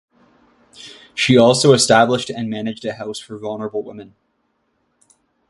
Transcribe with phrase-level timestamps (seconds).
[1.13, 4.15] She also established and managed housing for vulnerable women.